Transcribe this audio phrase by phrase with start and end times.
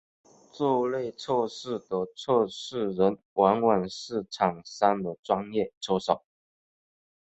[0.53, 6.23] 这类测试的测试人往往是厂商的专业车手。